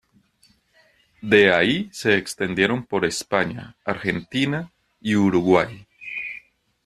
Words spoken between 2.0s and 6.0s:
extendieron por España, Argentina y Uruguay.